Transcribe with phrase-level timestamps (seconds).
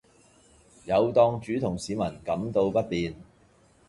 [0.85, 3.13] 有檔主同市民感到不便